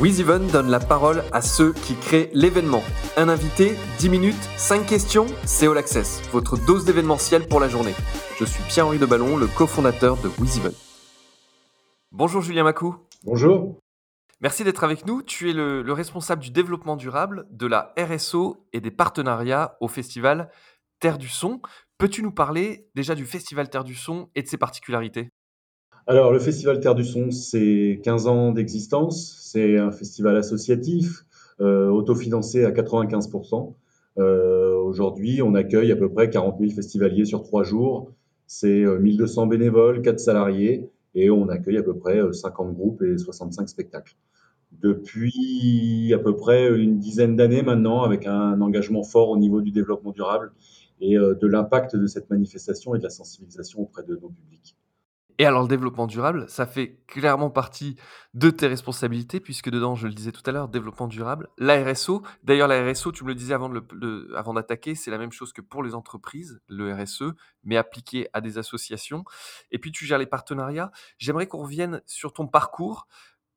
[0.00, 2.84] WizEven donne la parole à ceux qui créent l'événement.
[3.16, 7.94] Un invité, 10 minutes, 5 questions, c'est All Access, votre dose d'événementiel pour la journée.
[8.38, 10.72] Je suis Pierre-Henri Ballon, le cofondateur de WizEven.
[12.12, 12.94] Bonjour Julien Macou.
[13.24, 13.80] Bonjour.
[14.40, 15.20] Merci d'être avec nous.
[15.20, 19.88] Tu es le, le, responsable du développement durable, de la RSO et des partenariats au
[19.88, 20.48] festival
[21.00, 21.60] Terre du Son.
[21.98, 25.32] Peux-tu nous parler déjà du festival Terre du Son et de ses particularités?
[26.08, 29.38] Alors, le Festival Terre du Son, c'est 15 ans d'existence.
[29.42, 31.24] C'est un festival associatif,
[31.60, 33.74] euh, autofinancé à 95%.
[34.18, 38.10] Euh, Aujourd'hui, on accueille à peu près 40 000 festivaliers sur trois jours.
[38.46, 43.02] C'est 1200 euh, bénévoles, 4 salariés, et on accueille à peu près 50 euh, groupes
[43.02, 44.16] et 65 spectacles.
[44.80, 49.72] Depuis à peu près une dizaine d'années maintenant, avec un engagement fort au niveau du
[49.72, 50.52] développement durable
[51.02, 54.74] et euh, de l'impact de cette manifestation et de la sensibilisation auprès de nos publics.
[55.40, 57.96] Et alors le développement durable, ça fait clairement partie
[58.34, 62.22] de tes responsabilités, puisque dedans, je le disais tout à l'heure, développement durable, la RSO.
[62.42, 65.84] D'ailleurs, la RSO, tu me le disais avant, d'attaquer, c'est la même chose que pour
[65.84, 69.24] les entreprises, le RSE, mais appliqué à des associations.
[69.70, 70.90] Et puis tu gères les partenariats.
[71.18, 73.06] J'aimerais qu'on revienne sur ton parcours.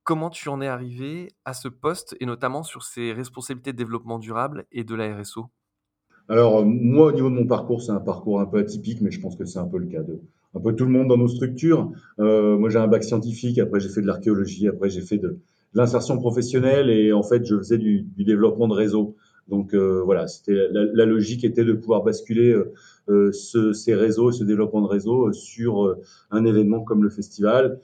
[0.03, 4.19] Comment tu en es arrivé à ce poste, et notamment sur ces responsabilités de développement
[4.19, 5.49] durable et de la RSO
[6.31, 9.19] Alors, moi, au niveau de mon parcours, c'est un parcours un peu atypique, mais je
[9.19, 10.19] pense que c'est un peu le cas de,
[10.55, 11.91] un peu tout le monde dans nos structures.
[12.19, 15.39] Euh, moi, j'ai un bac scientifique, après j'ai fait de l'archéologie, après j'ai fait de,
[15.73, 19.15] l'insertion professionnelle et en fait, je faisais du, développement de réseau.
[19.47, 22.73] Donc euh, voilà, c'était la, logique était de pouvoir basculer euh,
[23.09, 27.09] euh ce, ces réseaux, ce développement de réseau euh, sur euh, un événement comme le
[27.09, 27.79] festival.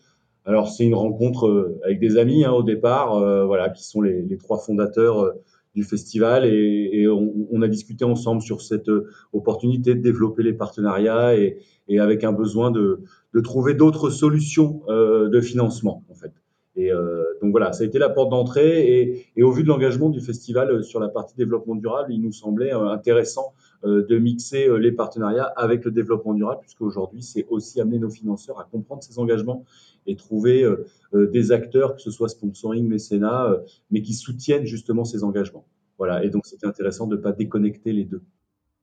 [0.46, 4.58] Alors c'est une rencontre avec des amis hein, au départ, voilà, qui sont les trois
[4.58, 5.34] fondateurs
[5.78, 8.90] du festival et, on, a discuté ensemble sur cette
[9.32, 11.60] opportunité de développer les partenariats et,
[12.00, 13.04] avec un besoin de,
[13.44, 16.32] trouver d'autres solutions euh, de financement en fait.
[16.78, 19.68] Et euh, donc voilà, ça a été la porte d'entrée et, et, au vu de
[19.68, 24.06] l'engagement du festival euh, sur la partie développement durable, il nous semblait euh, intéressant euh,
[24.08, 28.60] de mixer les partenariats avec le développement durable, puisque aujourd'hui c'est aussi amener nos financeurs
[28.60, 29.66] à comprendre ces engagements
[30.08, 30.66] et trouver
[31.14, 33.56] des acteurs, que ce soit sponsoring, mécénat,
[33.92, 35.68] mais qui soutiennent justement ces engagements.
[35.98, 38.24] Voilà, et donc c'était intéressant de ne pas déconnecter les deux.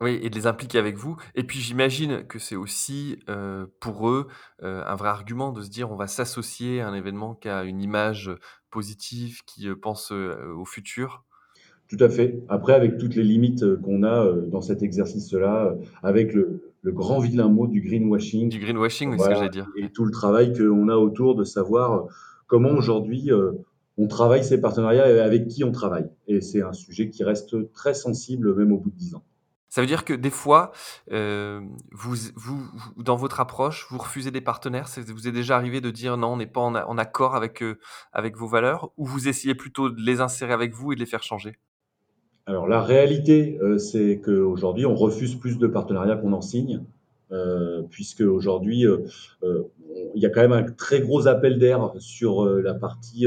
[0.01, 3.19] Oui et de les impliquer avec vous et puis j'imagine que c'est aussi,
[3.81, 4.27] pour eux,
[4.61, 7.81] un vrai argument de se dire: «On va s'associer à un événement qui a une
[7.81, 8.31] image,
[8.71, 11.25] positive, qui, pense, au futur».
[11.87, 12.43] Tout à fait.
[12.49, 17.49] Après avec toutes les limites, qu'on a, dans cet exercice-là, avec le le grand vilain
[17.49, 18.51] mot du greenwashing.
[18.51, 19.69] Du greenwashing, oui, c'est ce que j'allais dire.
[19.77, 22.05] et tout le travail qu'on a autour de savoir,
[22.47, 23.59] comment aujourd'hui, heu,
[23.97, 27.73] on travaille ces partenariats et avec qui on travaille et c'est un sujet qui reste
[27.73, 29.25] très sensible même au bout de 10 ans.
[29.71, 30.71] Ça veut dire que des fois,
[31.11, 34.87] euh, vous, vous, vous, dans votre approche, vous refusez des partenaires.
[34.87, 37.61] Ça vous est déjà arrivé de dire non, on n'est pas en, en, accord avec,
[37.61, 37.81] euh,
[38.13, 41.07] avec vos valeurs, ou vous essayez plutôt de les insérer avec vous et de les
[41.07, 41.59] faire changer?
[42.47, 46.83] Alors la réalité, euh, c'est qu'aujourd'hui, on refuse plus de partenariats qu'on en signe,
[47.33, 48.99] euh, puisque aujourd'hui, euh,
[49.43, 49.63] euh,
[50.15, 53.27] il y a quand même un très gros appel d'air sur la partie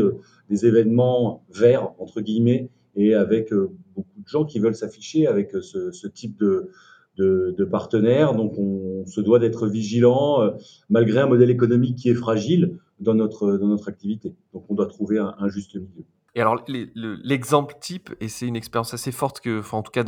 [0.49, 6.07] des événements verts entre guillemets et avec beaucoup de gens qui veulent s'afficher avec ce,
[6.07, 6.71] type de,
[7.17, 8.33] de, partenaires.
[8.33, 10.53] Donc, on, se doit d'être vigilant
[10.89, 14.35] malgré un modèle économique qui est fragile dans notre, dans notre activité.
[14.53, 16.05] Donc, on doit trouver un juste milieu.
[16.35, 19.91] Et alors, l'exemple le, type, et c'est une expérience assez forte, que, enfin, en tout
[19.91, 20.03] cas,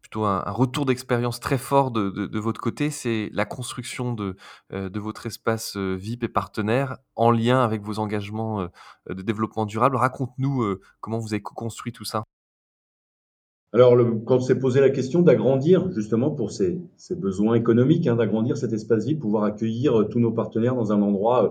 [0.00, 4.36] plutôt un, retour d'expérience très fort de, votre côté, c'est la construction de,
[4.72, 8.68] euh, votre espace euh, VIP et partenaire en lien avec vos engagements euh,
[9.08, 9.96] de développement durable.
[9.96, 12.22] Raconte-nous comment vous avez construit tout ça.
[13.74, 18.16] Alors, le, quand s'est posé la question d'agrandir, justement pour ces, ces besoins économiques, hein,
[18.16, 21.48] d'agrandir cet espace VIP, pouvoir accueillir euh, tous nos partenaires dans un endroit, euh,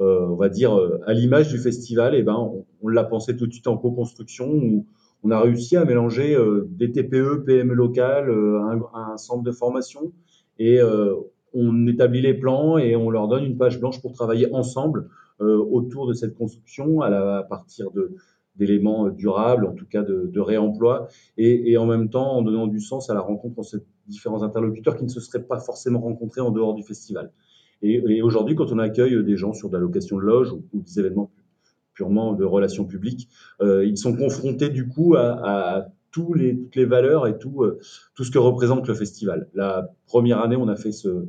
[0.00, 2.50] euh, on va dire, euh, à l'image du festival, et eh ben,
[2.80, 4.86] on, l'a pensé tout de suite en co-construction, où
[5.22, 10.12] on a réussi à mélanger euh, des TPE, PME locales, un, un, centre de formation,
[10.58, 10.78] et
[11.54, 15.08] on établit les plans et on leur donne une page blanche pour travailler ensemble
[15.38, 18.10] autour de cette construction à, la, à partir de
[18.56, 22.42] d'éléments euh, durables, en tout cas de, de réemploi, et, et, en même temps en
[22.42, 25.58] donnant du sens à la rencontre entre ces différents interlocuteurs qui ne se seraient pas
[25.58, 27.32] forcément rencontrés en dehors du festival.
[27.82, 30.62] Et, et aujourd'hui, quand on accueille des gens sur de la location de loge ou,
[30.72, 31.30] ou des événements
[31.94, 33.28] purement de relations publiques,
[33.62, 37.62] euh, ils sont confrontés du coup à, à tous les, toutes les valeurs et tout,
[37.62, 37.78] euh,
[38.14, 39.48] tout ce que représente le festival.
[39.54, 41.28] La première année, on a fait ce,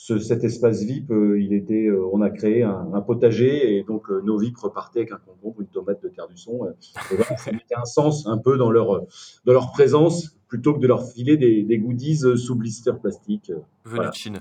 [0.00, 3.82] ce, cet espace VIP, euh, il était, euh, on a créé un, un, potager et
[3.82, 6.66] donc euh, nos VIP repartaient avec un concombre, une tomate de terre du son.
[6.66, 9.02] Et voilà, ça mettait un sens un peu dans leur,
[9.44, 13.50] dans leur présence plutôt que de leur filer des, des goodies sous blister plastique.
[13.50, 14.10] Venu voilà.
[14.10, 14.38] de Chine.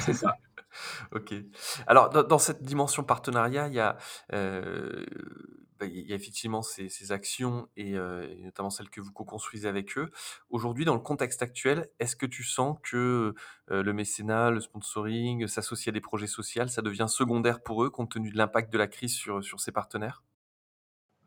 [0.00, 0.34] C'est ça.
[1.12, 1.34] Ok.
[1.86, 3.96] Alors, dans, cette dimension partenariat, il y a
[4.32, 5.04] euh,
[5.78, 9.68] bah, il y a effectivement ces, actions et, euh, et notamment celles que vous co-construisez
[9.68, 10.10] avec eux.
[10.50, 13.34] Aujourd'hui, dans le contexte actuel, est-ce que tu sens que
[13.70, 17.90] euh, le mécénat, le sponsoring, s'associer à des projets sociaux, ça devient secondaire pour eux
[17.90, 20.22] compte tenu de l'impact de la crise sur, sur ces partenaires?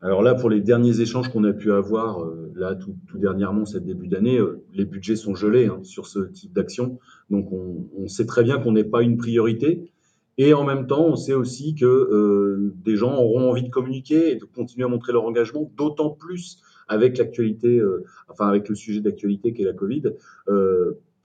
[0.02, 3.84] Alors là, pour les derniers échanges qu'on a pu avoir, euh, là tout, dernièrement, cette
[3.84, 6.98] début d'année, euh, les budgets sont gelés hein, sur ce type d'action.
[7.30, 9.92] Donc on, sait très bien qu'on n'est pas une priorité.
[10.38, 14.32] Et en même temps, on sait aussi que euh, des gens auront envie de communiquer
[14.32, 16.58] et de continuer à montrer leur engagement, d'autant plus
[16.88, 17.80] avec l'actualité,
[18.28, 20.02] enfin avec le sujet d'actualité qui est la Covid,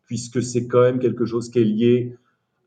[0.05, 2.15] puisque c'est quand même quelque chose qui est lié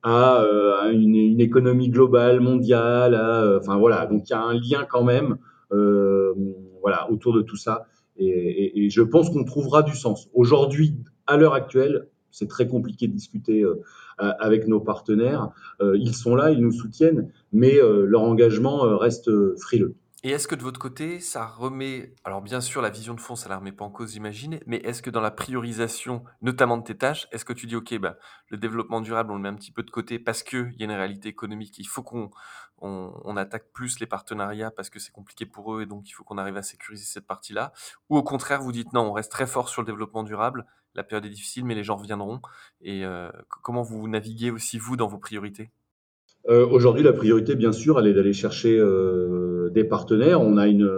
[0.02, 0.44] à,
[0.92, 3.14] une, économie globale, mondiale.
[3.58, 5.38] Enfin voilà, donc il y a un lien quand même,
[5.70, 7.86] voilà, autour de tout ça.
[8.16, 10.28] Et, je pense qu'on trouvera du sens.
[10.34, 10.96] Aujourd'hui,
[11.26, 13.64] à l'heure actuelle, c'est très compliqué de discuter
[14.22, 15.50] euh, avec nos partenaires.
[15.80, 19.94] Euh, ils sont là, ils nous soutiennent, mais euh, leur engagement reste frileux.
[20.22, 23.36] Et est-ce que de votre côté, ça remet, alors bien sûr, la vision de fond,
[23.36, 26.82] ça la remet pas en cause, j'imagine, mais est-ce que dans la priorisation, notamment de
[26.82, 28.18] tes tâches, est-ce que tu dis, OK, bah,
[28.50, 30.84] le développement durable, on le met un petit peu de côté parce qu'il y a
[30.84, 32.30] une réalité économique, il faut qu'on
[32.82, 36.24] on, attaque plus les partenariats parce que c'est compliqué pour eux et donc il faut
[36.24, 37.72] qu'on arrive à sécuriser cette partie-là,
[38.10, 41.02] ou au contraire, vous dites, non, on reste très fort sur le développement durable, la
[41.02, 42.42] période est difficile, mais les gens reviendront,
[42.82, 43.30] et euh,
[43.62, 45.70] comment vous naviguez aussi, vous, dans vos priorités?
[46.48, 50.40] Euh, Aujourd'hui, la priorité, bien sûr, elle est d'aller chercher euh, des partenaires.
[50.40, 50.88] On a une,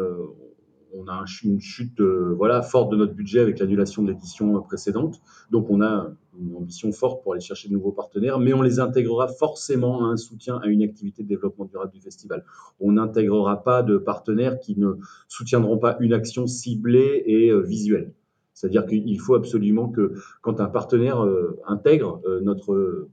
[0.95, 5.21] on a une chute euh, voilà, forte de notre budget avec l'annulation de l'édition précédente.
[5.51, 8.81] Donc, on a une ambition forte pour aller chercher de nouveaux partenaires, mais on les
[8.81, 12.45] intégrera forcément à un soutien à une activité de développement durable du festival.
[12.81, 14.95] On n'intégrera pas de partenaires qui ne
[15.29, 18.13] soutiendront pas une action ciblée et euh, visuelle.
[18.55, 23.09] C'est-à-dire qu'il faut absolument que quand un partenaire euh, intègre euh, notre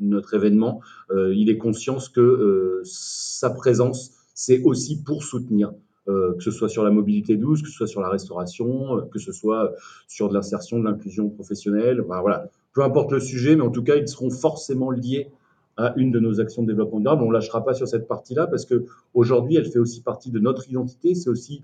[0.00, 5.72] notre événement, euh, il est conscient que euh, sa présence, c'est aussi pour soutenir,
[6.08, 9.00] euh, que ce soit sur la mobilité douce, que ce soit sur la restauration, euh,
[9.02, 9.72] que ce soit
[10.08, 12.02] sur de l'insertion, de l'inclusion professionnelle.
[12.06, 15.30] Voilà, peu importe le sujet, mais en tout cas, ils seront forcément liés
[15.76, 17.22] à une de nos actions de développement durable.
[17.22, 18.84] On ne lâchera pas sur cette partie-là parce que
[19.14, 21.14] aujourd'hui, elle fait aussi partie de notre identité.
[21.14, 21.62] C'est aussi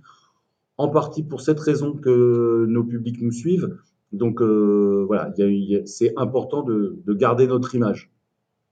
[0.79, 3.77] en partie pour cette raison que nos publics nous suivent.
[4.13, 5.33] Donc euh, voilà,
[5.85, 8.11] c'est important de garder notre image.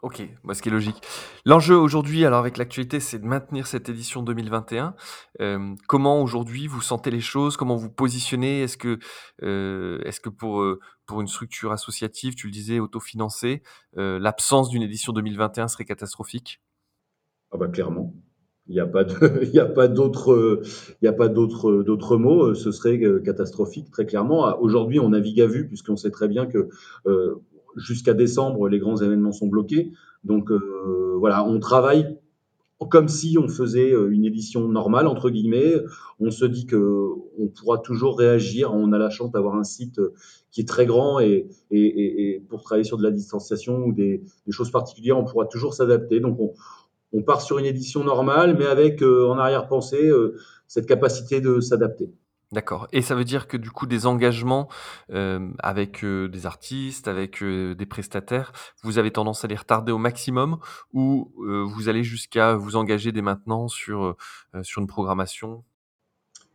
[0.01, 1.03] Ok, bah, ce qui est logique.
[1.45, 4.95] L'enjeu aujourd'hui, alors avec l'actualité, c'est de maintenir cette édition 2021.
[5.41, 7.57] Euh, comment aujourd'hui vous sentez les choses?
[7.57, 8.63] Comment vous positionnez?
[8.63, 9.01] Est-ce que,
[9.43, 13.63] euh, est-ce que pour, euh, pour une structure associative, tu le disais, autofinancée,
[13.97, 16.61] l'absence d'une édition 2021 serait catastrophique?
[17.51, 18.15] Ah bah clairement.
[18.69, 19.95] Il n'y a pas de, il
[21.83, 22.55] d'autres, mots.
[22.55, 24.57] Ce serait catastrophique très clairement.
[24.61, 26.69] Aujourd'hui, on navigue à vue puisqu'on sait très bien que
[27.79, 29.93] jusqu'à décembre, les grands événements sont bloqués.
[30.25, 32.19] Donc euh, voilà, on travaille
[32.91, 35.75] comme si on faisait euh, une édition normale entre guillemets.
[36.21, 37.07] On se dit que
[37.39, 38.73] on pourra toujours réagir.
[38.75, 40.13] On a la chance d'avoir un site euh,
[40.51, 41.49] qui est très grand et,
[42.49, 46.21] pour travailler sur de la distanciation ou des, choses particulières, on pourra toujours s'adapter.
[46.21, 46.55] Donc on,
[47.13, 50.11] on, part sur une édition normale, mais avec en arrière-pensée
[50.67, 52.11] cette capacité de s'adapter.
[52.51, 52.89] D'accord.
[52.93, 54.69] Et ça veut dire que du coup, des engagements
[55.11, 58.53] euh, avec euh, des artistes, avec euh, des prestataires,
[58.83, 60.59] vous avez tendance à les retarder au maximum
[60.95, 64.17] ou vous allez jusqu'à vous engager dès maintenant sur,
[64.63, 65.63] sur une programmation?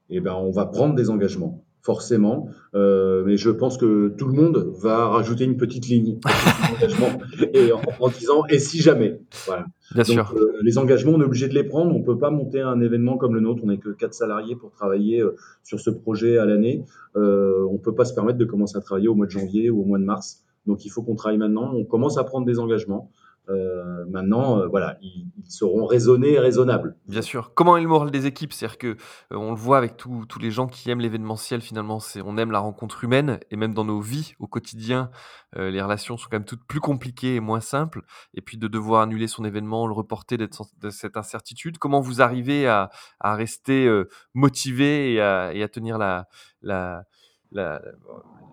[0.09, 2.47] Eh ben, on va prendre des engagements forcément.
[2.73, 6.17] Euh, mais je pense que tout le monde va rajouter une petite ligne
[7.53, 9.19] et en, en, disant et si jamais.
[9.45, 9.65] Voilà.
[9.93, 10.33] Bien Donc, sûr.
[10.35, 11.93] Euh, les engagements, on est obligé de les prendre.
[11.93, 13.61] On peut pas monter un événement comme le nôtre.
[13.63, 16.83] On n'est que quatre salariés pour travailler euh, sur ce projet à l'année.
[17.15, 19.81] Euh, on peut pas se permettre de commencer à travailler au mois de janvier ou
[19.81, 20.43] au mois de mars.
[20.65, 21.73] Donc il faut qu'on travaille maintenant.
[21.75, 23.11] On commence à prendre des engagements.
[23.49, 26.95] Euh, maintenant, euh, voilà, ils, ils, seront raisonnés et raisonnables.
[27.07, 27.53] Bien sûr.
[27.53, 28.53] Comment est le moral des équipes?
[28.53, 28.95] C'est-à-dire que euh,
[29.31, 31.61] on le voit avec tous les gens qui aiment l'événementiel.
[31.61, 35.09] Finalement, c'est on aime la rencontre humaine et même dans nos vies au quotidien,
[35.55, 38.01] les relations sont quand même toutes plus compliquées et moins simples.
[38.33, 41.77] Et puis de devoir annuler son événement, le reporter, d'être de cette incertitude.
[41.77, 43.87] Comment vous arrivez à, à rester
[44.33, 46.27] motivé et à, et à, tenir la,
[46.61, 47.03] la,
[47.51, 47.81] la,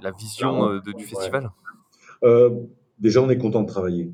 [0.02, 1.50] la vision de, du festival?
[2.98, 4.12] Déjà, on est content de travailler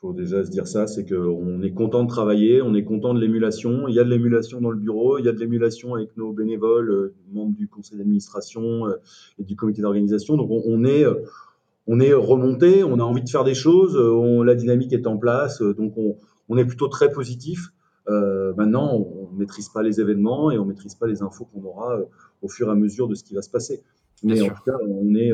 [0.00, 3.20] faut déjà se dire ça, c'est qu'on est content de travailler, on est content de
[3.20, 3.88] l'émulation.
[3.88, 6.32] Il y a de l'émulation dans le bureau, il y a de l'émulation avec nos
[6.32, 8.94] bénévoles, euh, membres du conseil d'administration euh,
[9.38, 10.36] et du comité d'organisation.
[10.36, 11.04] Donc on, on, est,
[11.86, 15.16] on est remonté, on a envie de faire des choses, on, la dynamique est en
[15.16, 16.16] place, donc on,
[16.48, 17.72] on est plutôt très positif.
[18.08, 21.44] Euh, maintenant, on ne maîtrise pas les événements et on ne maîtrise pas les infos
[21.44, 22.04] qu'on aura euh,
[22.42, 23.82] au fur et à mesure de ce qui va se passer.
[24.22, 25.32] Mais en tout cas, on est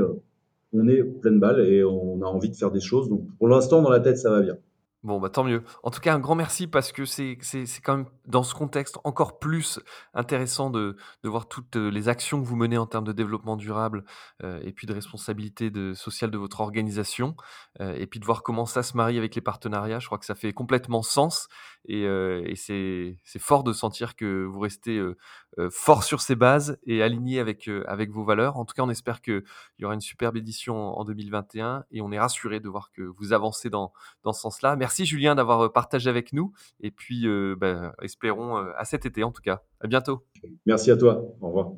[0.75, 3.09] on est pleine balle et on a envie de faire des choses.
[3.09, 4.57] Donc pour l'instant, dans la tête, ça va bien.
[5.05, 5.63] Bon, bah, tant mieux.
[5.83, 7.37] En tout cas, un grand merci parce que c'est
[7.85, 9.79] quand même dans ce contexte encore plus
[10.15, 13.57] intéressant de de voir toutes, heu, les actions que vous menez en termes de développement
[13.57, 14.05] durable,
[14.43, 17.37] heu et puis de responsabilité de sociale de votre organisation,
[17.83, 19.99] heu et puis de voir comment ça se marie avec les partenariats.
[19.99, 21.49] Je crois que ça fait complètement sens
[21.87, 25.17] et et c'est fort de sentir que vous restez, heu
[25.59, 28.57] heu, fort sur ces bases et aligné avec, avec vos valeurs.
[28.57, 29.45] En tout cas, on espère qu'il
[29.79, 33.03] y aura une superbe édition en en 2021 et on est rassuré de voir que
[33.03, 34.77] vous avancez dans dans ce sens-là.
[34.77, 39.23] Merci Julien d'avoir partagé avec nous et puis euh, ben, espérons euh, à cet été
[39.23, 39.63] en tout cas.
[39.81, 40.25] À bientôt.
[40.67, 41.23] Merci à toi.
[41.41, 41.73] Au revoir.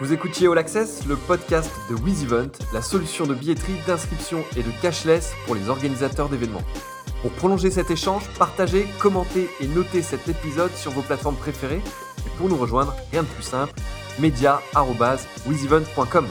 [0.00, 4.70] Vous écoutiez All Access, le podcast de WizEvent, la solution de billetterie, d'inscription et de
[4.80, 6.62] cashless pour les organisateurs d'événements.
[7.22, 11.82] Pour prolonger cet échange, partagez, commentez et notez cet épisode sur vos plateformes préférées.
[12.26, 13.72] Et pour nous rejoindre, rien de plus simple,
[14.18, 16.26] media.wizevent.com.